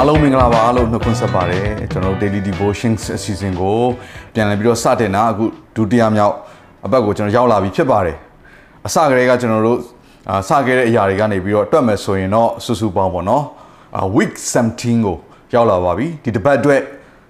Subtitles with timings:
[0.00, 3.78] အားလုံးမင်္ဂလာပါအားလုံးနှုတ်ခွန်းဆက်ပါတယ်ကျွန်တော်တို့ Daily Devotions အစီအစဉ်ကို
[4.34, 5.44] ပြန်လည်ပြီးတော့စတင်တာအခု
[5.76, 6.34] ဒုတိယမြောက်
[6.86, 8.16] အပတ်ကိုကျွန်တော်ရောက်လာပြီဖြစ်ပါတယ်
[8.86, 9.78] အစကတည်းကကျွန်တော်တို့
[10.48, 13.44] စခဲ့တဲ့အရာတွေကနေပြီးတော့တွက်မယ်ဆိုရင်တော့စုစုပေါင်းပေါ့နော်
[14.16, 14.32] week
[14.70, 15.16] 17ကို
[15.54, 16.80] ရောက်လာပါပြီဒီတစ်ပတ်အတွက်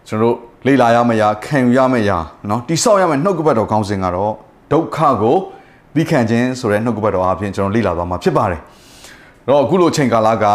[0.08, 2.18] ကျွန်တော်တို့လေ့လာရမယ့်အရာခံယူရမယ့်အရာ
[2.50, 4.32] နော်တိဆောက်ရမယ့်နှုတ်ကပတ်တော်ခေါင်းစဉ်ကတော့
[4.72, 5.36] ဒုက္ခကို
[5.94, 8.60] သီးခံခြင်းဆိုတဲ့နှုတ်ကပတ်တော်အပြင်ကျွန်တော်လေ့လာသွားမှာဖြစ်ပါတယ်
[9.44, 10.46] အဲ့တော့အခုလိုချိန်ကာလက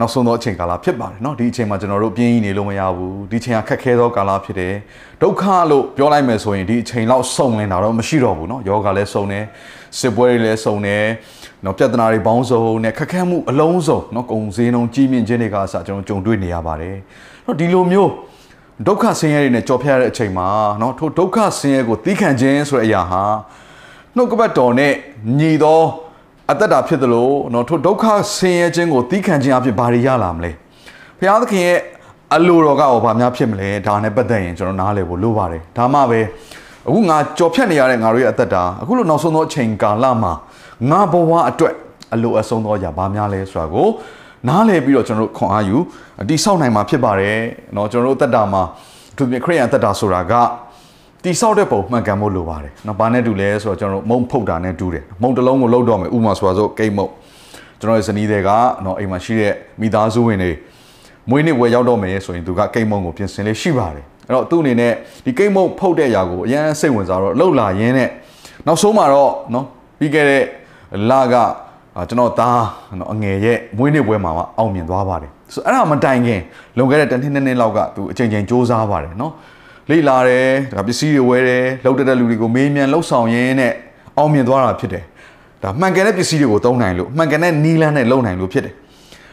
[0.00, 4.74] နောက်ဆုံးသောအချိန်ကာလဖြစ်ပါတယ်เนาะဒီအချိန်မှာကျွန်တော်တို့ပြင်းရည်နေလို့မရဘူးဒီအချိန်ကခက်ခဲသောကာလဖြစ်တယ်
[5.22, 9.44] ဒုက္ခလို့ပြောလိုက်မယ်ဆိုရင်ဒီအချိန်လောက်စုံလင်တာတော့မရှိတော့ဘူးเนาะယောဂလည်းစုံတယ်
[9.98, 11.04] စစ်ပွဲတွေလည်းစုံတယ်
[11.62, 16.96] เนาะပြဿနာတွေပေါင်းစုံနဲ့ခက်ခဲမှုအလုံးစုံเนาะကုံစင်းလုံးကြီးမြင့်ခြင်းတွေကအစကျွန်တော်ကြုံတွေ့နေရပါတယ်
[17.44, 18.10] เนาะဒီလိုမျိုး
[18.86, 23.22] ဒုက္ခဆင်းရဲတွေနဲ့ကြော်ဖြတ်ရတဲ့အချိန်မှာเนาะထိုဒုက္ခဆင်းရဲကိုသီးခံခြင်းဆိုတဲ့အရာဟာ
[24.16, 24.92] နှုတ်ကပတ်တော်နဲ့
[25.38, 25.80] ညီသော
[26.50, 28.04] အသက်တာဖြစ်တယ်လို့เนาะထိုဒုက္ခ
[28.36, 30.50] ဆင်းရဲခြင်းကိုသီးခံခြင်းအဖြစ်ဘာတွေရလာမလဲ
[31.18, 31.78] ဘုရားသခင်ရဲ့
[32.36, 36.20] အလိုတော်ကရောဘာများဖြစ်မလဲဒါနဲ့ပတ်သက်ရင်ကျွန်တော်နားလည်ဖို့လိုပါတယ်ဒါမှပဲ
[36.86, 40.32] အခုငါကြော်ဖြတ်နေရတဲ့ငါတို့ရဲ့အသက်တာအခုလိုနောက်ဆုံးသောအချိန်ကာလမှာ
[40.90, 41.74] ငါဘဝအတွက်
[42.14, 43.88] အလိုအဆုံးသောအရာဘာများလဲဆိုတာကို
[44.48, 45.76] နားလည်ပြီးတော့ကျွန်တော်တို့ခွန်အားယူ
[46.22, 47.36] အတိဆောက်နိုင်မှာဖြစ်ပါတယ်
[47.74, 48.62] เนาะကျွန်တော်တို့အသက်တာမှာ
[49.16, 50.32] သူပြခရိယန်အသက်တာဆိုတာက
[51.25, 57.07] တိဆောက်တဲ့ပုံမှန်ကန်ဖို့လိုပါတယ်။နော်။ဘာနဲ့တူလဲဆိုတော့ကျွန်တော်တို့မုံဖုတ်တာနဲ့တူတယ်။မုံတစ်လုံးကိုလှုပ်တော့မယ်ဥမာဆိုပါစို့ကိတ်မုံ
[57.79, 58.49] ကျွန်တော်ရဲ့ဇနီးတွေက
[58.85, 60.51] နော်အိမ်မှာရှိတဲ့မိသားစုဝင်တွေ
[61.29, 64.93] မွေးနေ့ဝယ်ရောက်တော့မယ်ဆိုရင်သူကကိတ်မုံကိုပြင်ဆင်လေးရှိပါတယ်။အဲ့တော့သူ့အနေနဲ့
[65.25, 68.09] ဒီကိတ်မုံဖုတ်တဲ့အရာကိုအရန်စိတ်ဝင်စားတော့လှုပ်လာရင်းနဲ့
[68.67, 69.65] နောက်ဆုံးမှာတော့နော်
[69.99, 70.43] ပြီးခဲ့တဲ့
[71.09, 71.35] လက
[71.97, 72.63] အာကျွန်တော်သား
[72.99, 76.41] နော်အငယ်ရဲ့မွေးနေ့ပွဲမှာမှအောင်မြင်သွားပါတယ်ဆိုတော့အဲ့ဒါမတိုင်ခင်
[76.77, 79.31] လွန်ခဲ့တဲ့တစ်နှစ်နှစ်နှစ်လောက်ကသူအချိန်ချင်းစူးစမ်းပါတယ်နော်
[79.89, 83.73] လေ့လာတယ်ဒါပစ္စည်းတွေဝယ်တယ်လောက်တဲ့လူတွေကိုမေးမြန်းလှုပ်ဆောင်ရင်းနဲ့
[84.17, 85.03] အောင်မြင်သွားတာဖြစ်တယ်
[85.63, 88.73] ဒါမှန်ကန်တဲ့ပစ္စည်းတွေကိုသုံးနိုင်လို့မှန်ကန်တဲ့နီးလန်းနဲ့လုပ်နိုင်လို့ဖြစ်တယ်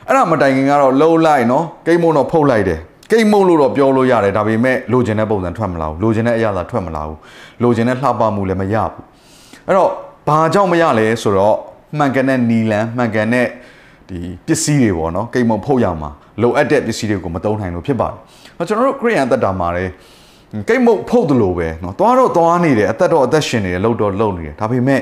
[0.09, 2.81] အဲ့ဒါမတိုင်ခင်ကတော့လှုပ်လိုက်နော်ကိတ်မုံတော့ဖုတ်လိုက်တယ်
[3.11, 7.19] ကိတ်မုံလို့တော့ပြောလို့ရတယ်ဒါပေမဲ့လိုချင်တဲ့ပုံစံထွက်မလာဘူးလိုချင်တဲ့အရာသာထွက်မလာဘူး
[7.63, 9.05] လိုချင်တဲ့လှပမှုလည်းမရဘူး
[9.67, 9.91] အဲ့တော့
[10.29, 11.57] ဘာကြောင့်မရလဲဆိုတော့
[11.99, 13.47] မှန်ကန်တဲ့နီလန်မှန်ကန်တဲ့
[14.09, 16.11] ဒီပစ္စည်းတွေပေါ့နော်ကိတ်မုံဖုတ်ရမှာ
[16.43, 19.91] လိုအပ်တဲ့ပစ္စည်းတွေကိုမသုံးနိုင်လို့ဖြစ်ပါတယ်။ကျွန်တော်တို့ခရိယန်တက်တာမှာလည်း
[20.69, 25.01] ကိတ်မုံဖုတ်တယ်လို့ပဲနော်သွားတော့သွားနေတယ်အသက်တော့အသက်ရှင်နေတယ်လှုပ်တော့လှုပ်နေတယ်ဒါပေမဲ့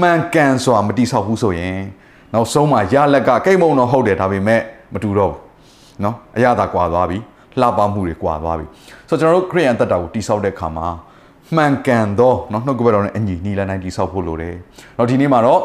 [0.00, 1.78] မှန်ကန်စွာမတိဆောက်ဘူးဆိုရင်
[2.32, 4.60] နောက်ဆုံးမှရလက်ကကိတ်မုံတော့ဟုတ်တယ်ဒါပေမဲ့
[4.92, 5.40] မတူတော့ဘူး
[6.04, 7.18] နော်အရသာကွာသွားပြီ
[7.60, 8.66] လှပမှုတွေကွာသွားပြီ
[9.08, 10.88] ဆိုတော့ကျွန်တော်တို့ခရိယန်တက်တာကိုတိဆောက်တဲ့ခါမှာ
[11.56, 14.54] မှန်ကန်သောနော်နှုတ်ကပတ်တော်နဲ့အညီနီလန်းတိုင်းတိဆောက်ဖို့လိုတယ်။
[14.96, 15.60] နောက်ဒီနေ့မှာတော့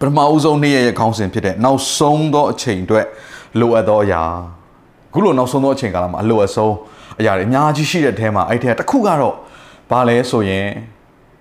[0.00, 3.06] ပထမဦးဆုံးနေ့ရဲ့ခေါင်းစဉ်ဖြစ်တဲ့နောက်ဆုံးသောအချိန်အတွက်
[3.60, 4.22] လိုအပ်သောအရာ
[5.14, 6.74] ခုလိုနောက်ဆုံးသောအချိန်ကာလမှာအလိုအဆုံး
[7.20, 9.34] အရာတွေအများကြီးရှိတဲ့အထဲမှာအဲ့ထဲတစ်ခုကတော့
[9.90, 10.66] ဘာလဲဆိုရင်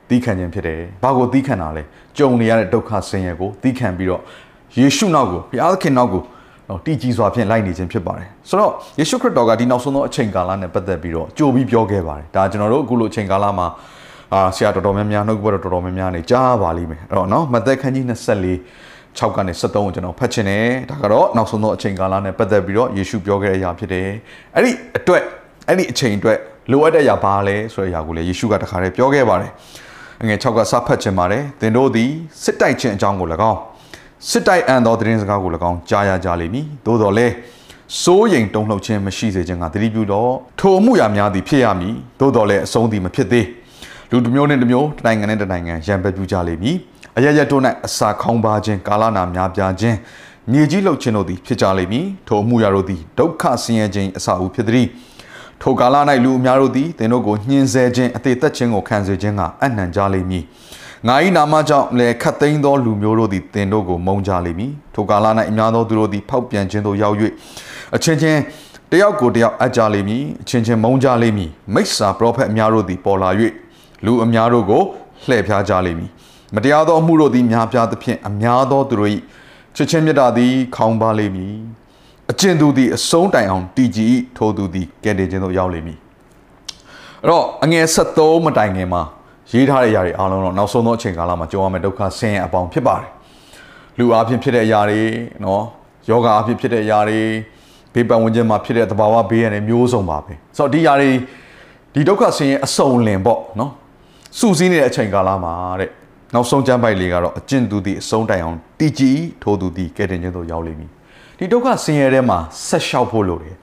[0.09, 1.83] သီးခံခြင်းဖြစ်တယ်။ဘာကိုသီးခံတာလဲ။
[2.17, 4.21] ကြုံနေရတဲ့ဒုက္ခဆင်းရဲကိုသီးခံပြီးတော့
[4.77, 6.21] ယေရှုနောက်ကိုဘုရားသခင်နောက်ကို
[6.69, 13.67] တော့တည်ကြည်စွာဖြင့်လိုက်နေခြင်းဖြစ်ပါတယ်။ဆိုတော့ယေရှုခရစ်တော်ကဒီနောက်ဆုံးသောအချိန်ကာလနဲ့ပတ်သက်ပြီးတော့ကြိုပြီးပြောခဲ့ပါတယ်။ဒါကျွန်တော်တို့အခုလိုအချိန်ကာလမှာ
[14.33, 18.51] အာဆရာတော်တော်များများနှုတ်ကပတ်တော်တော်တော်များများနေကြားပါလိမ့်မယ်။အဲ့တော့နော်မသက်ခန်းကြီး24
[19.19, 24.07] 6ကနေ73ကိုကျွန်တော်ဖတ်ချင်တယ်။ဒါကတော့နောက်ဆုံးသောအချိန်ကာလနဲ့ပတ်သက်ပြီးတော့ယေရှုပြောခဲ့တဲ့အရာဖြစ်တယ်။
[24.55, 25.23] အဲ့ဒီအတွက်
[25.67, 26.37] အဲ့ဒီအချိန်အတွက်
[26.71, 29.51] လိုအပ်တဲ့အရာဘာလဲဆိုတဲ့အရာကိုလည်းယေရှုကတခါတည်းပြောခဲ့ပါတယ်။
[30.21, 32.11] အငယ်6ကစဖတ်ချင်ပါတယ်။သင်တို့သည်
[32.43, 33.59] စစ်တိုက်ခြင်းအကြောင်းကို၎င်း
[34.29, 37.33] စစ်တိုက်အံ့သောသတင်းစကားကို၎င်းကြားရကြလိမ့်မည်။သို့တော်လည်း
[38.01, 43.45] စိုးရိမ်တုန်လှုပ်ခြင်းမရှိစေခြင်းကသတိပြုတော့ထိုအမှုရာများသည်ဖြစ်ရမည်။သို့တော်လည်းအဆုံးသည်မဖြစ်သေး။
[44.11, 46.77] လူတစ်မျိုးနဲ့တစ်မျိုးတစ်နိုင်ငံနဲ့တစ်နိုင်ငံရံပယ်ပြုကြလိမ့်မည်။
[47.17, 49.97] အရရတို့၌အစာခေါင်းပါခြင်းကာလနာများပြားခြင်း
[50.51, 54.87] မြေကြီးလှုပ်ခြင်းတို့သည်ဖြစ်ကြလိမ့်မည်။ထိုအမှုရာတို့သည်ဒုက္ခဆင်းရဲခြင်းအစာအုပ်ဖြစ်သည်။
[55.61, 60.43] ထိုကာလ၌လူအများတို့သည်သင်တို့ကိုညှင်းဆဲခြင်းအသေးသက်ခြင်းကိုခံစေခြင်းကအနှံကြလိမ့်မည်။
[61.07, 67.15] ငါ၏နာမကြောင့်လည်းခတ်သိမ်းသောလူမျိုးတို့သည်သင်တို့ကိုမုန်းကြလိမ့်မည်။ထိုကာလ၌အများသောသူတို့သည်ဖောက်ပြန်ခြင်းသို့ရောက်၍
[67.95, 68.39] အချင်းချင်း
[68.91, 73.29] တယောက်ကိုတယောက်အပ်ကြလိမ့်မည်။အချင်းချင်းမုန်းကြလိမ့်မည်။မိစ္ဆာပရောဖက်အများတို့သည်ပေါ်လာ၍
[74.05, 74.83] လူအများတို့ကို
[75.27, 76.11] လှည့်ဖျားကြလိမ့်မည်။
[76.55, 79.11] မတရားသောအမှုတို့သည်များပြားသဖြင့်အများသောသူတို့၏
[79.75, 81.57] ချစ်ချင်းမြတ်တာသည်ခေါင်းပါလိမ့်မည်။
[82.31, 85.99] အကျဉ်သူသည်အဆုံးတိုင်အောင်တည်ကြည်ထိုသူသည်ကဲ့တင်ခြင်းသို့ရောက်လိမ့်မည်
[87.21, 89.01] အဲ့တော့အငယ်73မတိုင်ခင်မှာ
[89.51, 93.11] ရေးထားတဲ့အရာတွေအားလုံးတော့နောက်ဆုံးသောအချိန်ကာလမှာကြုံရမယ့်ဒုက္ခဆင်းရဲအပေါင်းဖြစ်ပါတယ်
[93.97, 95.01] လူအားဖြင့်ဖြစ်တဲ့အရာတွေ
[95.43, 95.63] နော်
[96.09, 97.19] ယောဂအားဖြင့်ဖြစ်တဲ့အရာတွေ
[97.93, 101.11] ဘဘေးပတ်ဝန်းကျင်မှာဖြစ်တဲ့သဘာဝဘေးရန်တွေမျိုးစုံပါပဲဆိုတော့ဒီຢာတွေ
[101.93, 103.71] ဒီဒုက္ခဆင်းရဲအစုံလင်ပေါ့နော်
[104.39, 105.89] စူးစီးနေတဲ့အချိန်ကာလမှာတဲ့
[106.33, 110.91] နောက်ဆုံးကျမ်းပိုက်လေးကတော့အကျင့်သူသည်အဆုံးတိုင်အောင်တည်ကြည်ထိုးသူသည်ကယ်တင်ခြင်းသို့ရောက်လိမ့်မည်
[111.39, 112.37] ဒီဒုက္ခဆင်းရဲထဲမှာ
[112.67, 113.55] ဆက်လျှောက်ဖို့လိုတယ်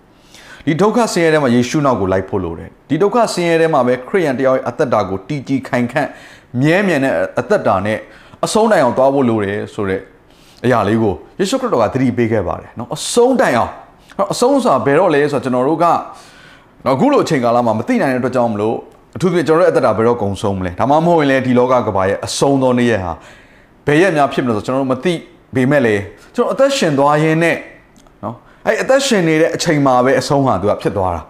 [0.66, 6.08] ဒီဒုက္ခဆင်းရဲထဲမှာယေရှုနောက်ကိုလိုက်ဖို့လိုတယ်ဒီဒုက္ခဆင်းရဲထဲမှာပဲခရိယန်တရားရဲ့အသက်တာကိုတည်ကြည်ခိုင်ခန့်
[6.60, 7.98] မြဲမြံတဲ့အသက်တာနဲ့
[8.44, 10.00] အဆုံးတိုင်အောင်သွားဖို့လိုတယ်ဆိုတဲ့
[10.64, 13.72] အရာလေးကိုယေရှုခရစ်တော်ကသတိပေးခဲ့ပါတယ်နော်အဆုံးတိုင်အောင်
[14.32, 15.84] အဆုံးဆိုတာဘယ်တော့လဲဆိုတော့ကျွန်တော်တို့က
[16.84, 18.76] နော်အခုလိုအချိန်ကာလမှာမသိနိုင်တဲ့အတွက်ကြောင့်မလို့
[19.14, 23.12] အထူးသဖြင့်ကျွန်တော်ရဲ့အသက်တာဘယ်တော့ကုံဆုံးမလဲဒါမှမဟုတ်ရင်လည်းဒီလောကကဘာရဲ့အဆုံးသောနေ့ရက်ဟာ
[23.86, 25.14] ဘယ်ရက်များဖြစ်မလဲဆိုကျွန်တော်တို့မသိ
[25.54, 25.94] ပေမဲ့လေ
[26.34, 27.56] ကျွန်တော်အသက်ရှင်သွားရင်းနဲ့
[28.24, 28.34] နော်
[28.66, 31.22] အဲ့အသက်ရှင်နေတဲ့အချိန်မှာပဲအဆုံးဟာသူကဖြစ်သွားတာ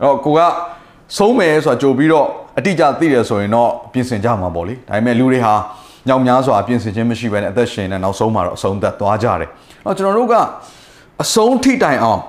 [0.00, 0.40] အဲ့တော့ကိုက
[1.18, 2.26] ဆုံးမယ်ဆိုတာကြိုပြီးတော့
[2.58, 5.54] အတိအကျသိတယ်ဆိုရင်တော့ပြင်ဆင်ကြမှာပေါ့လေဒါပေမဲ့လူတွေဟာ
[6.08, 9.48] ညောင်များစွာပြင်ဆင်ခြင်းမရှိဘဲနဲ့အသက်ရှင်နေနောက်ဆုံးမှာတော့အဆုံးသက်သွားကြတယ်။
[9.86, 10.34] အဲ့တော့ကျွန်တော်တို့က
[11.22, 12.20] အဆုံးထိတိုင်အောင်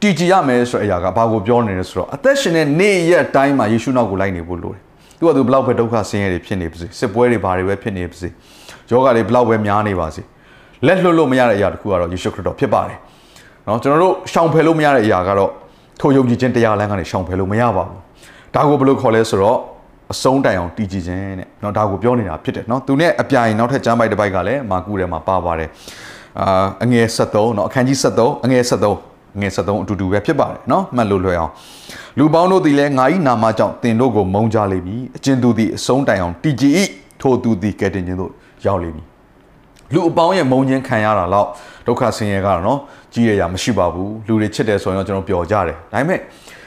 [0.00, 4.80] တည်ကြည်ရမယ်ဆိုတဲ့အရာကဘာကိုပြောနေလဲဆိုတော့အသက်ရှင်တဲ့နေ့ရက်တိုင်းမှာယေရှုနောက်ကိုလိုက်နေဖို့လိုတယ်။
[5.18, 8.28] သူကသူဘလောက်ပဲဒုက္ခဆင်းရဲတွေဖြစ်နေပါစေစစ်ပွဲတွေဘာတွေပဲဖြစ်နေပါစေ
[8.90, 10.22] ယောဂတွေဘလောက်ပဲများနေပါစေ
[10.86, 12.98] လက်လွတ်လို့မရတဲ့အရာတခုကတော့ယေရှုခရစ်တော်ဖြစ်ပါတယ်။
[13.66, 15.50] နော်ကျွန်တော်တို့ရှောင်ဖယ်လို့မရတဲ့အရာကတော့
[16.00, 18.00] ထိုယုံကြည်ခြင်းတရားလမ်းကနေရှောင်ဖယ်လို့မရပါဘူး။
[18.54, 19.58] ဒါကိုဘယ်လိုခေါ်လဲဆိုတော့
[20.12, 25.68] အဆုံးတိုင်အောင်တည်ကြည်ခြင်းတဲ့เนาะဒါကိုပြောနေတာဖြစ်တယ်เนาะသူနဲ့အပြိုင်နောက်ထပ်ကျမ်းပိုက်တစ်ပိုက်ကလည်းမာကုထဲမှာပါပါတယ်
[26.40, 31.52] အာအငယ်73เนาะအခန်းကြီး73အငယ်73 ငယ်73အတူတူပဲဖြစ်ပါတယ်เนาะမှတ်လို့လွယ်အောင်
[32.18, 36.72] လူပေါင်းတို့သည်လည်းငါ၏နာမကြောင့်တင်တို့ကိုမုန်းကြလိမ့်မည်အကျဉ်သူသည်အဆုံးတိုင်အောင်တည်ကြည်၏
[37.20, 38.30] ထိုသူသည်ကဲတင်ခြင်းတို့
[38.66, 39.06] ရောက်လိမ့်မည်
[39.94, 41.46] လူအပေါင်းရဲ့မုန်းခြင်းခံရတာတော့
[41.86, 42.78] ဒုက္ခဆင်းရဲကတော့เนาะ
[43.12, 46.18] ကြီးရရမရှိပါဘူးလူတွေချစ်တယ်ဆိုရင်တော့ကျွန်တော်ပျော်ကြတယ်ဒါပေမဲ့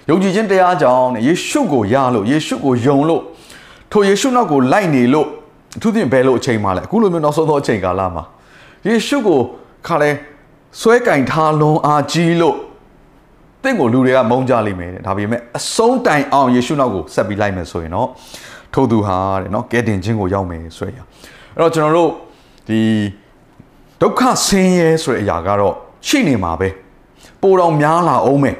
[0.09, 3.21] ယုံကြည်ခြင်းတရားကြောင့်ယေရှုကိုယလို့ယေရှုကိုယုံလို့
[3.91, 5.27] ထိုယေရှုနောက်ကိုလိုက်နေလို့
[5.77, 8.23] အထူးသဖြင့်ဘယ်လိုအချိန်မှလဲအခုလိုမျိုးနောက်ဆုံးသောအချိန်ကာလမှာ
[8.87, 9.39] ယေရှုကို
[9.87, 10.11] ခါလဲ
[10.80, 12.56] ဆွဲကင်ထားလုံးအားကြီးလို့
[13.62, 18.08] တင့်ကိုလူတွေကမုန်းကြလိမ့်မယ်တဲ့ဒါပေမဲ့အဆုံးတိုင်အောင်ယေရှုနောက်ကိုဆက်ပြီးလိုက်မယ်ဆိုရင်တော့
[18.74, 22.10] ထို့သူဟာတဲ့နော်ကဲတင်ခြင်းကိုရောက်မယ်ဆိုရအဲ့တော့ကျွန်တော်တို့
[22.68, 22.80] ဒီ
[24.02, 25.74] ဒုက္ခဆင်းရဲဆိုတဲ့အရာကတော့
[26.06, 26.68] ရှိနေမှာပဲ
[27.42, 28.56] ပိုတော်များလာအောင်မယ်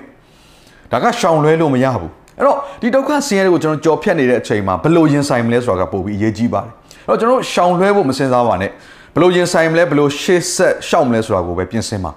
[0.92, 6.72] ဒါကရှောင်လွဲလို့မရဘူးအဲ့တော့ဒီဒုက္ခဆင်းရဲတွေကိုကျွန်တော်ကြော်ဖြတ်နေတဲ့အချိန်မှာဘယ်လိုရင်ဆိုင်မလဲဆိုတာကပို့ပြီးအရေးကြီးပါတယ်
[7.08, 8.72] အဲ့တော့ကျွန်တော်ရှောင်လွဲဖို့မစင်စားပါနဲ့ဘယ်
[9.21, 12.11] လိုရင်ဆိုင်မလဲဘယ်လိုရှေ့ဆက်ရှောင်မလဲဆိုတာကိုပဲပြင်ဆင်ပါ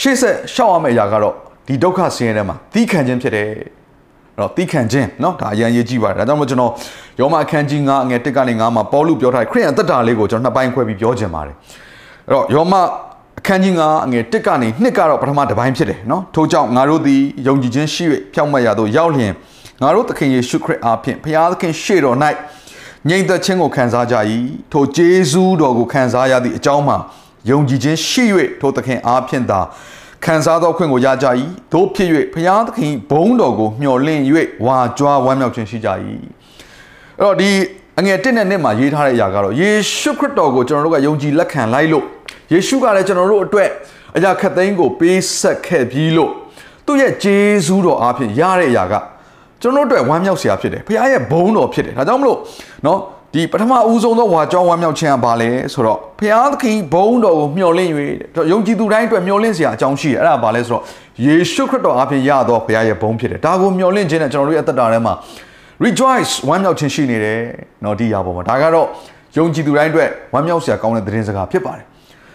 [0.00, 1.34] ရှေ့ဆက်ရှောင်ရမယ့်အရာကတော့
[1.66, 3.60] ဒီဒုက္ခဆင်းရဲထဲမှာသီးခံခြင်းဖြစ်တယ်အဲ့
[4.38, 6.72] တော့သီးခံခြင်းเนาะဒါအရင်ရေးကြည့်ပါတယ်ဒါကြောင့်မို့ကျွန်တော်
[7.20, 11.54] ယောမအခန်းကြီး9အငယ်1ကနေ9မှာပေါလုပြောထားတဲ့ခရိယန်တက်တာလေးကိုကျွန်တော်နှစ်ပိုင်းခွဲပြီးပြောခြင်းပါတယ်
[12.26, 12.74] အဲ့တော့ယောမ
[13.38, 18.04] အခန်းကြီး9အငယ်1ကနေ2ကတော့ပထမတစ်ပိုင်းဖြစ်တယ်เนาะထို့ကြောင့်ငါတို့သည်ယုံကြည်ခြင်းရှိ၍
[18.34, 19.32] ဖြောင့်မတ်ရာသို့ရောက်လျင်
[19.82, 22.16] ငါတို့သခင်ယေရှုခရစ်အားဖြင့်ဖခင်သခင်ရှေ့တော်၌
[23.09, 24.15] ငြိမ်သက်ခြင်းကိုခံစားကြ၏
[24.71, 26.97] ထိုဂျေဇူးတော်ကိုခံစားရသည့်အကြောင်းမှာ
[27.49, 28.23] ယုံကြည်ခြင်းရှိ၍
[28.61, 29.59] ထိုသခင်အားဖြင့်သာ
[30.25, 31.27] ခံစားသောခွင့်ကိုရကြ၏
[31.73, 34.21] တို့ဖြစ်၍ဖခင်သခင်ဘုန်းတော်ကိုမျှော်လင့်၍
[34.65, 35.89] ဝါကြွားဝမ်းမြောက်ခြင်းရှိကြ၏
[37.19, 37.49] အဲ့တော့ဒီ
[37.99, 42.05] အငယ်1နဲ့2မှာရေးထားတဲ့အရာကတော့ယေရှုခရစ်တော်ကိုကျွန်တော်တို့ကယုံကြည်လက်ခံလိုက်လို့
[42.53, 43.69] ယေရှုကလည်းကျွန်တော်တို့အတွက်
[44.15, 46.31] အရာခတ်သိမ်းကိုပေးဆက်ခဲ့ပြီးလို့
[46.85, 48.93] သူ့ရဲ့ဂျေဇူးတော်အားဖြင့်ရတဲ့အရာက
[49.62, 52.38] ကျွန်တော်တို့အတွက်ဝမ်းမြောက်စရာဖြစ်တယ်ဖခင်ရဲ့ဘုန်းတော်ဖြစ်တယ်ဒါကြောင့်မလို့
[52.84, 52.98] เนาะ
[53.34, 57.90] ဒီပထမဦးဆုံးသောဝါကြောင်းဝမ်းမြောက်ခြင်းကဘာလဲဆိုတော့ဖခင်သခင်ဘုန်းတော်ကိုမျှော်လင့်၍
[58.52, 60.82] ယုံကြည်သူတိုင်းအတွက်မျှော်လင့်စရာအကြောင်းရှိတယ်အဲ့ဒါဘာလဲဆိုတော့
[61.24, 65.14] ယေရှုခရစ်တော်အားဖြင့်ရသောဖခင်ရဲ့ဘုန်းဖြစ်တယ်ဒါကိုမျှော်လင့်ခြင်းနဲ့ကျွန်တော်တို့ရဲ့အသက်တာထဲမှာ
[65.84, 67.40] rejoice ဝမ်းမြောက်ခြင်းရှိနေတယ်
[67.82, 68.86] เนาะဒီရာပေါ်မှာဒါကတော့
[69.36, 71.84] ယုံကြည်သူတိုင်းအတွက်ဝမ်းမြောက်စရာကောင်းတဲ့သတင်းစကားဖြစ်ပါတယ်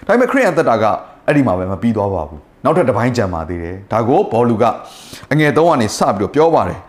[0.08, 0.86] ဒါပေမဲ့ခရစ်ယာန်သက်တာက
[1.28, 4.64] အဲ့ဒီမှာပဲမပြီးသွားပါဘူးနောက်ထပ်တစ်ပိုင်းကြံပါသေးတယ်ဒါကိုဘောလူက
[5.32, 6.80] အငယ်3ကနေစပြီးတော့ပြောပါတယ်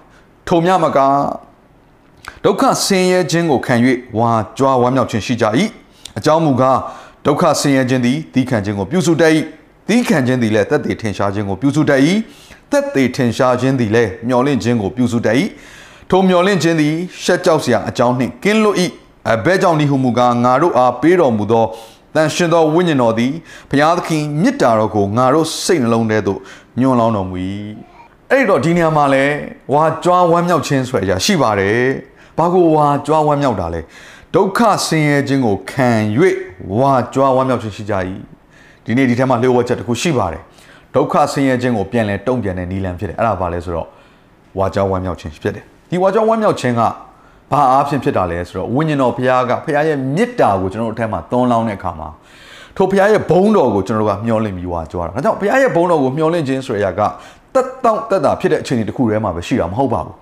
[0.48, 1.00] ထုံမြမက
[2.44, 3.76] ဒုက္ခဆင်းရဲခြင်းကိုခံ၍
[4.18, 5.46] ဝါကြွားဝမ်းမြောက်ခြင်းရှိကြ၏
[6.18, 6.80] အကြောင်းမူကား
[7.26, 9.32] ဒုက္ခဆင်းရဲခြင်းသည်သီးခံခြင်းကိုပြုစုတတ်၏
[9.88, 12.02] သီးခံခြင်းသည်လည်းသက်သေထင်ရှားခြင်းကိုပြုစုတတ်၏
[12.72, 15.36] သက်သေထင်ရှားခြင်းသည်လည်းမျှော်လင့်ခြင်းကိုပြုစုတတ်၏
[16.10, 18.78] ထိုမျှော်လင့်ခြင်းသည်ရှက်ကြောက်စရာအကြောင်းနှင့်ကင်းလွတ်၏
[19.32, 21.66] အဘဲကြောင့်ဒီဟုမူကားငါတို့အားပေးတော်မူသော
[22.16, 23.34] တန်ရှင်သောဝိညာဉ်တော်သည်
[23.70, 26.40] ဘုရားသခင်မြစ်တာတော်ကိုငါတို့စိတ်နှလုံးထဲသို့
[26.80, 27.36] ညွှန်လောင်းတော်မူ၏
[28.32, 29.26] အဲ့တော့ဒီနေရာမှာလဲ
[29.74, 31.82] ဝါကြွားဝမ်းမြောက်ခြင်းဆိုရရှိပါတယ်
[32.38, 33.82] ဘာကိုဝါကြွားဝမ်းမြောက်တာလဲ
[34.36, 35.90] ဒုက္ခဆင်းရဲခြင်းကိုခံ၍
[36.80, 37.94] ဝါကြွားဝမ်းမြောက်ခြင်းရှိကြ၏
[38.86, 40.42] ဒီနေ့ဒီထဲမှာလျှို့ဝှက်ချက်တစ်ခုရှိပါတယ်
[40.96, 43.88] ဒုက္ခဆင်းရဲခြင်းကိုပြန်လဲတုံ့ပြန်တဲ့နီလန်ဖြစ်တယ်အဲ့ဒါဘာလဲဆိုတော့
[44.58, 46.82] ဝါကြွားဝမ်းမြောက်ခြင်းဖြစ်တယ်ဒီဝါကြွားဝမ်းမြောက်ခြင်းက
[47.52, 52.10] ဘာအားဖြင့်ဖြစ်တာလဲဆိုတော့ဝိညာဉ်တော်ဘုရားကဘုရားရဲ့မေတ္တာကိုကျွန်တော်တို့အထက်မှာသွန်းလောင်းတဲ့အခါမှာ
[52.76, 57.02] ထိုဘုရားရဲ့ဘုန်းတော်ကိုကျွန်တော်တို့ကမျှော်လင့်ပြီးွားကြွားတာဒါကြောင့်ဘုရားရဲ့ဘုန်းတော်ကိုမျှော်လင့်ခြင်းဆိုတဲ့အရာက
[57.58, 60.16] တတက်တောင့်တက်တာဖြစ်တဲ့အခြေအနေတစ်ခုတည်းမှာပဲရှိတာမဟုတ်ပါဘူး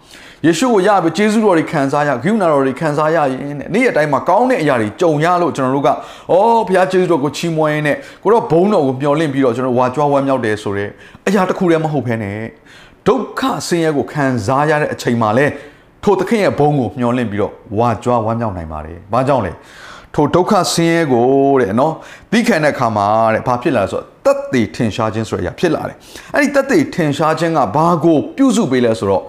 [0.45, 5.93] ယေရှုကိုရပြီကျေးဇူးတော်တွေခံစားရဂိူနာတော်တွေခံစားရရင်တဲ့နေ့ရက်တိုင်းမှာကောင်းတဲ့အရာတွေကြုံရလို့ကျွန်တော်တို့ကဩ
[6.67, 10.89] ဘုရားကျေးဇူးတော်ကိုချီးမွမ်းရင်းနဲ့ကိုတော့ဘုန်းတော်ကိုမျှော်လင့်ပြီးတော့ကျွန်တော်ဝါကြွားဝမ်းမြောက်တယ်ဆိုတဲ့
[11.27, 12.39] အရာတစ်ခုတည်းမဟုတ်ဘဲနဲ့
[13.07, 15.45] ဒုက္ခဆင်းရဲကိုခံစားရတဲ့အချိန်မှာလဲ
[16.03, 19.51] ထိုသခင်ရဲ့ဘုန်းကိုမျှော်လင့်ပြီးတော့ဝါကြွားဝမ်းမြောက်နိုင်ပါတယ်။ဘာကြောင့်လဲ
[20.15, 21.25] ထိုဒုက္ခဆင်းရဲကို
[21.61, 21.93] တဲ့နော်
[22.31, 25.95] သိခံတဲ့အခါမှာတဲ့ဘာဖြစ်လာလဲဆိုတော့တတ်သိထင်ရှားခြင်းဆိုတဲ့အရာဖြစ်လာတယ်။
[26.35, 29.23] အဲ့ဒီတတ်သိထင်ရှားခြင်းကဘာကိုပြုစုပေးလဲဆိုတော့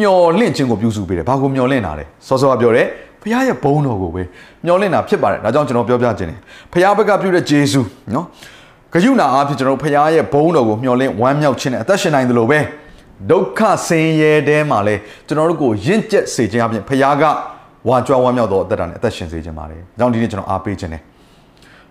[0.00, 2.86] မျော်လင့်ခြင်းကိုပြုစုပေးတယ်ဘာကိုမျော်လင့်တာလဲစောစောကပြောတယ်
[3.22, 4.22] ဘုရားရဲ့ဘုန်းတော်ကိုပဲ
[4.66, 6.38] မျော်လင့်တာဖြစ်ပါတယ်ဒါကြောင့်ကျွန်တော်ပြောပြခြင်းတယ်
[6.72, 7.80] ဘုရားဘက်ကပြုတဲ့ဂျေဇု
[8.14, 8.26] နော်
[8.92, 12.60] ဂယုဏအားဖြင့်ကျွန်တော်ဘုရားရဲ့ဘုန်းတော်ကိုမျှော်လင့်ဝမ်းမြောက်ခြင်းနဲ့အသက်ရှင်နိုင်တယ်လို့ပဲ
[13.30, 17.24] ဒုက္ခဆင်းရဲတဲမှာလဲကျွန်တော်တို့ကိုယဉ်ကျက်စေခြင်းအပြင်ဘုရားက
[17.87, 21.01] ဝါကြွားဝမ်းမြောက်သောအသက်တာနဲ့အသက်ရှင်စေခြင်းပါတယ်။ဒါကြောင့်ဒီနေ့ကျွန်တော်အားပေးခြင်းတယ်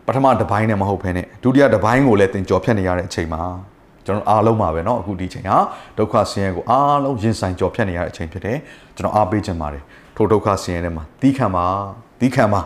[0.06, 3.42] ပထမတစ်ပိုင်းနဲ့မဟုတ်ဘဲနဲ့ဒုတိယတစ်ပိုင်းကိုလည်းသင်ကြော်ဖြတ်နေရတဲ့အချိန်မှာ
[4.06, 5.56] ကျွန်တော်အားလုံးပါပဲเนาะအခုဒီချိန်ဟာ
[5.98, 8.56] ဒုက္ခဆင်းရဲကိုအားလုံးရင်ဆိုင်ကြော်ဖြတ်နေရတဲ့အချိန်ဖြစ်တယ်
[8.96, 9.82] ကျွန်တော်အားပေးခြင်းပါတယ်
[10.16, 11.64] ထိုဒုက္ခဆင်းရဲထဲမှာသီးခံပါ
[12.20, 12.60] သီးခံပါ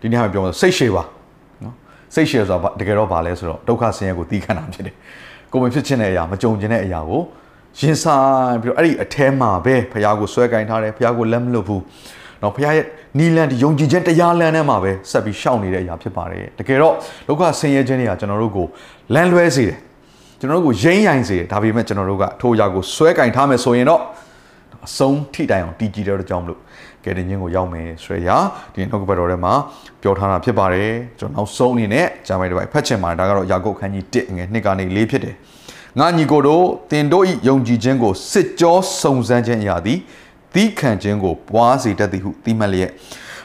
[0.00, 1.04] ဒီနေ့မှာပြောမှာစိတ်ရှည်ပါ
[1.62, 1.74] เนาะ
[2.14, 4.94] စိတ်ရှည်ဆိုတာတကယ်တော့ဘာလဲဆိုတော့ဒုက္ခဆင်းရဲကိုသီးခံတာဖြစ်တယ်
[5.52, 7.20] ကိုယ်မဖြစ်ခြင်းတဲ့အရာမကြုံခြင်းတဲ့အရာကို
[7.80, 11.82] ရင်ဆိုင်ပြီးတော့အဲ့ဒီအထဲမှာပဲဖះကိုဆွဲကင်ထားတယ်ဖះကိုလက်မလွတ်ဘူး
[12.43, 12.85] နော်ဖះရဲ့
[13.17, 16.93] နီလန်ဒီယုံကြည်ခြင်းတရားလမ်းထဲမှာပဲဆက်ပြီးရှောင်နေတဲ့အရာဖြစ်ပါတယ်တကယ်တော့
[17.27, 18.67] ဒုက္ခဆင်းရဲခြင်းတွေကကျွန်တော်တို့ကို
[19.13, 19.77] လမ်းလွဲစေတယ်
[20.39, 24.01] ကျွန်တော်တို့ကိုရိမ့်ရိုင်စေတယ်ဒါပေမဲ့ကျွန်တော်တို့ကထိုအရာကိုဆွဲကင်ထားမယ်ဆိုရင်တော့
[24.87, 26.59] အဆုံးထိတိုင်အောင်တည်ကြည်တဲ့အကြောင်းမလို့
[27.03, 28.37] ကယ်တင်ခြင်းကိုရောက်မယ်ဆိုရရာ
[28.73, 29.53] ဒီနှုတ်ကပတ်တော်ထဲမှာ
[30.01, 35.35] ပြောထားတာဖြစ်ပါတယ်ကျွန်တော်နောက်ဆုံးအနေနဲ့ဂျာမိုင်တစ်ပိုက်ဖတ်ချင်ပါတယ်ဒါကတော့ယာကုပ်ခန်းကြီး1ငယ်2ကနေ4ဖြစ်တယ်
[35.99, 39.99] ငါညီကိုတို့တင်တို့ဤယုံကြည်ခြင်းကိုစစ်ကြောစုံစမ်းခြင်းအရာသည်
[40.53, 42.91] သီးခံခြင်းကိုပွားစေတတ်သည်ဟုသိမှတ်လျက်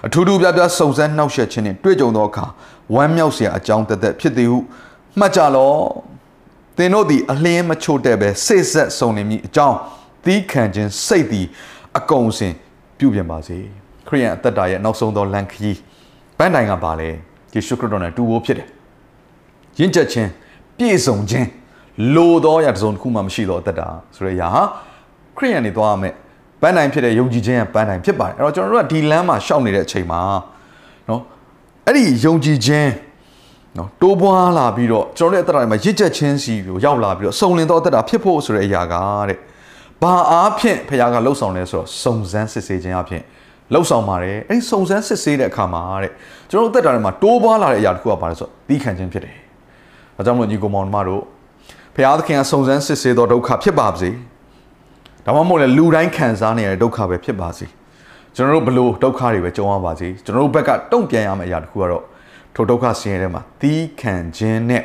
[0.07, 2.47] အထူးထူးပြပြစုံစမ်းနှောက်ယှက်ခြင်းနှင့်တွေ့ကြုံသောအခါ
[2.95, 4.59] ဝမ်းမြောက်စရာအကြောင်းတသက်ဖြစ်သည်ဟု
[5.19, 5.79] မှတ်ကြလော့
[6.77, 9.77] သင်တို့သည်အလင်းမချို့တဲ့ပဲစိတ်ဆက်စုံလင်မိအကြောင်း
[10.25, 11.47] သီးခံခြင်းစိတ်သည်
[11.99, 12.53] အကုန်စင်
[12.99, 13.59] ပြုပြင်ပါစေ
[14.09, 15.79] ခရိယန်အသက်တာရဲ့နောက်ဆုံးသောလန်ခီး
[16.39, 17.09] ဗန်တိုင်ကပါလေ
[17.55, 18.69] ယေရှုခရစ်တော်နဲ့တူဖို့ဖြစ်တယ်
[19.79, 20.31] ရင့်ကျက်ခြင်း
[20.79, 21.49] ပြည့်စုံခြင်း
[22.15, 24.63] လိုသောရာတစ်စုံတစ်ခုမှမရှိသောအသက်တာဆိုရဲရာဟာ
[25.37, 26.15] ခရိယန်တွေသွားရမယ်
[26.65, 30.21] ပန်းတိုင်ဖြစ်တဲ့ယုံကြည်ခြင်းရဲ့ပန်းတိုင်ဖြစ်ပါတယ်အဲ့တော့ကျွန်တော်တို့ကဒီလမ်းမှာရှောက်နေတဲ့အချိန်မှာ
[31.09, 31.21] နော်
[31.87, 32.91] အဲ့ဒီယုံကြည်ခြင်း
[33.79, 38.95] နော်တိုးပွားလာပြီးတော့ကျွန်တော်တို့ရဲ့အသက်တာမှာရစ်ချက်ချင်းစီကိုရောက်လာပြီးတော့စုံလင်သောအသက်တာဖြစ်ဖို့ဆိုတဲ့အရာက
[39.29, 39.39] တဲ့
[40.03, 43.23] ဘာအားဖြင့်ဖခင်ကလှုပ်ဆောင်လဲဆိုတော့စုံစမ်းစစ်ဆေးခြင်းအဖြစ်
[43.73, 46.13] လှုပ်ဆောင်ပါတယ်အဲ့ဒီစုံစမ်းစစ်ဆေးတဲ့အခါမှာတဲ့
[46.51, 49.37] ကျွန်တော်တို့အသက်တာထဲမှာတိုးပွားလာတဲ့အရာတစ်ခုကဘာလဲဆိုတော့သီးခံခြင်းဖြစ်တယ်။
[50.17, 51.23] ဒါကြောင့်မလို့ညီကောင်မောင်တို့
[51.95, 54.11] ဖခင်သခင်ကစုံစမ်းစစ်ဆေးသောဒုက္ခဖြစ်ပါစေ။
[55.26, 57.66] ဒါမှမဟုတ်လေလူတိုင်းခံစားနေရတဲ့ဒုက္ခပဲဖြစ်ပါစေ။
[58.36, 62.04] ကျွန်တော်တို့ဘလို့ဒုက္ခတွေပဲကြုံရပါစေ။ကျွန်တော်တို့ဘက်ကတုံ့ပြန်ရမယ့်အရာတစ်ခုကတော့
[62.56, 64.84] ထိုဒုက္ခဆင်းရဲထဲမှာသီးခံခြင်းနဲ့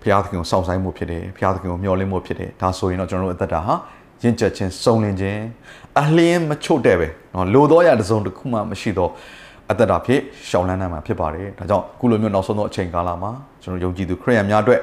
[0.00, 3.74] ဘုရားသခင်ကိုစောင့်ဆိုင်မှုဖြစ်တယ်ဘုရားသခင်ကိုမျှော်လင့်မှုဖြစ်တယ်ဒါဆိုရင်တော့ကျွန်တော်တို့အသက်တာဟာ
[4.22, 5.40] ရင့်ကျက်ခြင်းစုံလင်ခြင်း
[6.00, 9.10] အလင်းမချို့တဲ့ပဲเนาะလိုသောရတစ်စုံတစ်ခုမှမရှိတော့
[9.70, 13.30] အသက်တာဖြစ်ရှောင်လန်းနိုင်မှာဖြစ်ပါတယ်ဒါကြောင့်အခုလိုမျိုးနောက်ဆုံးသောအချိန်ကာလမှာ
[13.62, 14.80] ကျွန်တော်ယုံကြည်သူခရိယန်များအတွက်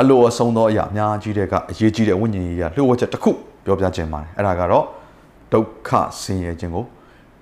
[0.00, 3.30] အလိုအဆုံးသောအရာအများကြီးတဲ့ကအရေးကြီးတဲ့ဝိညာဉ်ရေးရလှုပ်ဝက်ချက်တစ်ခု
[3.65, 4.85] ပြောပြခြင်းပါတယ်အဲ့ဒါကတော့
[5.53, 5.89] ဒုက္ခ
[6.21, 6.85] ဆင်းရဲခြင်းကို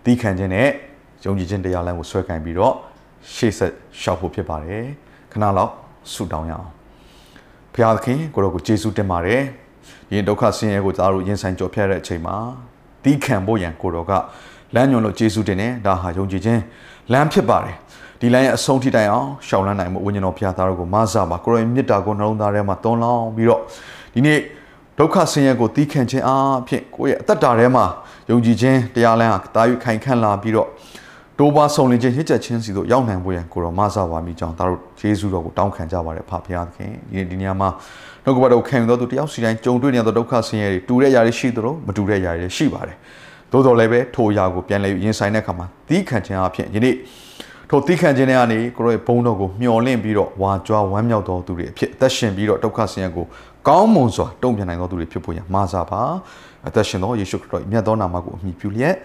[0.04, 0.68] သီးခံခြင်းနဲ့
[1.26, 2.74] ယုံကြည်ခြင်းတရားလမ်းကိုဆွဲကင်ပြီးတော့
[3.34, 4.84] ရှေ့ဆက်ရှောက်ဖို့ဖြစ်ပါတယ်
[5.32, 5.72] ခဏလောက်
[6.14, 6.70] ဆုတောင်းရအောင်
[7.74, 9.42] ဘုရားသခင်ကိုရောကိုယေရှုတင်ပါတယ်
[10.10, 12.36] ဒီဒုက္ခဆင်းရဲကိုသားတို့ရင်ဆိုင်ကြော်ဖြတ်တဲ့အချိန်မှာ
[13.04, 14.12] တီးခံဖို့ရန်ကိုရောက
[14.76, 16.62] လမ်းညွန်လို့ယေရှုတင်တယ်ဒါဟာယုံကြည်ခြင်း
[17.12, 17.76] လမ်းဖြစ်ပါတယ်
[18.20, 23.62] ဒီလမ်းရဲ့အဆုံးထိတိုင်အောင်ရှောင်လန်းနိုင်မှုဝိညာဉ်တော်ဘုရားသားတို့ကိုမဆာပါကိုရောမေတ္တာကိုနှလုံးသားထဲမှာတွန်းလောင်းပြီးတော့
[24.14, 24.40] ဒီနေ့
[25.02, 27.86] ဒုက္ခဆင်းရဲကိုတီးခံခြင်းအားဖြင့်ကိုယ့်ရဲ့အသက်တာထဲမှာ
[28.30, 30.68] ယုံကြည်ခြင်းတရားလမ်းဟာတာယူခိုင်ခန့်လာပြီးတော့
[31.38, 37.70] တိုးပွားဆုံလင်ခြင်းရစ်ချက်ချင်းစီတို့ရောက်နိုင်ဖို့ရန်ကိုရောမဆာပါမိကြောင်းဒါတို့ယေရှုတော်ကိုတောင်းခံကြပါတယ်ဖခင်သခင်ဒီဒီနေရာမှာ
[38.24, 42.98] နှုတ်ကပတ်တော်ခံယူသောသူတယောက်စီတိုင်းကြုံတွေ့နေသောဒုက္ခဆင်းရဲတွေတူတဲ့အရာတွေရှိသလိုမတူတဲ့အရာတွေရှိပါတယ်
[43.52, 46.96] သို့တော်လည်းပဲထိုအရာကိုပြန်လဲရင်ဆိုင်တဲ့အခါမှာသီးခံခြင်းအဖြစ်ယနေ့
[47.74, 53.26] ထိုသီးခံခြင်းတွေကနေကိုရောရဲ့ဘုန်းတော်ကိုမျှော်လင့်ပြီးတော့ဝါကြွားဝမ်းမြောက်တော်သူတွေအဖြစ်အသက်ရှင်ပြီးတော့ဒုက္ခဆင်းရဲကို
[53.68, 56.02] ကောင်းမွန်စွာတုံ့ပြန်နိုင်သောသူတွေဖြစ်ဖို့ရန်မာစာပါ
[56.68, 58.96] အသက်ရှင်သောယေရှုခရစ်တော်၏မြတ်သောနာမကိုအမိပြုလျက်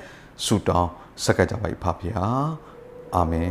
[0.45, 0.91] ဆုတောင်း
[1.25, 2.23] ဆက်ကကြပါ၏ဖဖျာ
[3.15, 3.51] အာမင်